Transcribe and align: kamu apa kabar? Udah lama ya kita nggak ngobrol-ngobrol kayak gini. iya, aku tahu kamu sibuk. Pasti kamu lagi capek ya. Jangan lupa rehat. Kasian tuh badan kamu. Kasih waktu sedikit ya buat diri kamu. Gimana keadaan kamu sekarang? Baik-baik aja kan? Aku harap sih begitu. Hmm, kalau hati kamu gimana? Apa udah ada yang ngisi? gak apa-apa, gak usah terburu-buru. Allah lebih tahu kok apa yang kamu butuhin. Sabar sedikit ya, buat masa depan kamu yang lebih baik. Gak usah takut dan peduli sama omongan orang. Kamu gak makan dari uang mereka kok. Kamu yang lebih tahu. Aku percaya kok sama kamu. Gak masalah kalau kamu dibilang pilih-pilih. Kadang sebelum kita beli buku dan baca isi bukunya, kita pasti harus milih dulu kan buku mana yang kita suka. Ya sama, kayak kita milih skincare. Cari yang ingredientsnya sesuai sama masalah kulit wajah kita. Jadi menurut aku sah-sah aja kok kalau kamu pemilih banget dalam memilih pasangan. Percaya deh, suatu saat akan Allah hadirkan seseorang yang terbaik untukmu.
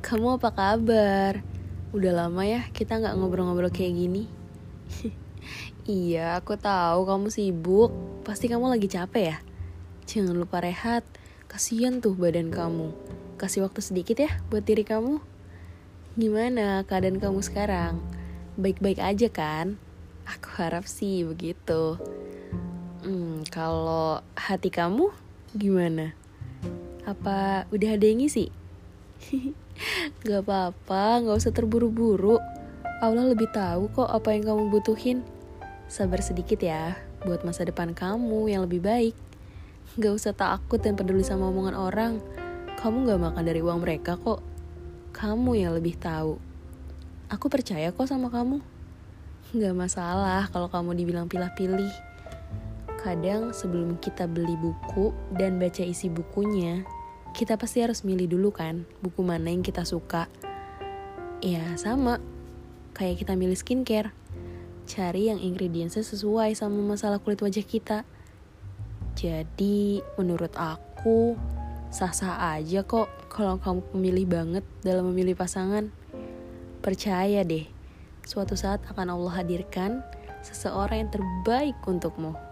kamu 0.00 0.42
apa 0.42 0.50
kabar? 0.50 1.38
Udah 1.94 2.12
lama 2.24 2.42
ya 2.42 2.66
kita 2.74 2.98
nggak 2.98 3.14
ngobrol-ngobrol 3.14 3.70
kayak 3.70 3.94
gini. 3.94 4.26
iya, 5.86 6.34
aku 6.34 6.58
tahu 6.58 7.06
kamu 7.06 7.30
sibuk. 7.30 7.94
Pasti 8.26 8.50
kamu 8.50 8.74
lagi 8.74 8.90
capek 8.90 9.24
ya. 9.30 9.38
Jangan 10.02 10.34
lupa 10.34 10.58
rehat. 10.58 11.06
Kasian 11.46 12.02
tuh 12.02 12.18
badan 12.18 12.50
kamu. 12.50 12.90
Kasih 13.38 13.62
waktu 13.62 13.78
sedikit 13.78 14.18
ya 14.18 14.34
buat 14.50 14.66
diri 14.66 14.82
kamu. 14.82 15.22
Gimana 16.18 16.82
keadaan 16.82 17.22
kamu 17.22 17.38
sekarang? 17.46 18.02
Baik-baik 18.58 18.98
aja 18.98 19.30
kan? 19.30 19.78
Aku 20.26 20.58
harap 20.58 20.90
sih 20.90 21.22
begitu. 21.22 22.02
Hmm, 23.06 23.46
kalau 23.46 24.26
hati 24.34 24.74
kamu 24.74 25.14
gimana? 25.54 26.18
Apa 27.06 27.70
udah 27.70 27.94
ada 27.94 28.06
yang 28.10 28.26
ngisi? 28.26 28.59
gak 30.26 30.40
apa-apa, 30.46 31.24
gak 31.24 31.36
usah 31.36 31.52
terburu-buru. 31.52 32.40
Allah 33.00 33.24
lebih 33.32 33.48
tahu 33.52 33.88
kok 33.92 34.08
apa 34.08 34.36
yang 34.36 34.44
kamu 34.52 34.62
butuhin. 34.72 35.24
Sabar 35.88 36.20
sedikit 36.20 36.60
ya, 36.60 36.94
buat 37.24 37.42
masa 37.44 37.64
depan 37.64 37.96
kamu 37.96 38.52
yang 38.52 38.64
lebih 38.68 38.84
baik. 38.84 39.16
Gak 39.98 40.14
usah 40.14 40.32
takut 40.36 40.78
dan 40.78 40.94
peduli 40.94 41.24
sama 41.24 41.48
omongan 41.48 41.76
orang. 41.76 42.12
Kamu 42.78 43.08
gak 43.08 43.20
makan 43.20 43.44
dari 43.44 43.60
uang 43.60 43.80
mereka 43.82 44.20
kok. 44.20 44.44
Kamu 45.10 45.56
yang 45.58 45.74
lebih 45.74 45.98
tahu. 45.98 46.38
Aku 47.32 47.46
percaya 47.50 47.90
kok 47.90 48.06
sama 48.06 48.30
kamu. 48.30 48.62
Gak 49.50 49.74
masalah 49.74 50.46
kalau 50.52 50.70
kamu 50.70 50.94
dibilang 50.94 51.26
pilih-pilih. 51.26 51.90
Kadang 53.00 53.56
sebelum 53.56 53.96
kita 53.96 54.28
beli 54.28 54.54
buku 54.60 55.10
dan 55.34 55.56
baca 55.56 55.80
isi 55.80 56.12
bukunya, 56.12 56.84
kita 57.30 57.54
pasti 57.54 57.80
harus 57.80 58.02
milih 58.02 58.26
dulu 58.26 58.50
kan 58.50 58.84
buku 59.00 59.22
mana 59.22 59.50
yang 59.50 59.62
kita 59.62 59.86
suka. 59.86 60.26
Ya 61.40 61.72
sama, 61.80 62.20
kayak 62.92 63.24
kita 63.24 63.38
milih 63.38 63.56
skincare. 63.56 64.12
Cari 64.90 65.30
yang 65.30 65.38
ingredientsnya 65.38 66.02
sesuai 66.02 66.58
sama 66.58 66.82
masalah 66.82 67.22
kulit 67.22 67.40
wajah 67.40 67.62
kita. 67.62 68.02
Jadi 69.14 70.02
menurut 70.18 70.50
aku 70.58 71.38
sah-sah 71.90 72.58
aja 72.58 72.82
kok 72.86 73.10
kalau 73.30 73.58
kamu 73.58 73.80
pemilih 73.94 74.26
banget 74.26 74.64
dalam 74.82 75.10
memilih 75.10 75.38
pasangan. 75.38 75.90
Percaya 76.80 77.44
deh, 77.44 77.68
suatu 78.24 78.56
saat 78.56 78.82
akan 78.88 79.14
Allah 79.14 79.44
hadirkan 79.44 80.00
seseorang 80.40 81.06
yang 81.06 81.10
terbaik 81.12 81.76
untukmu. 81.84 82.49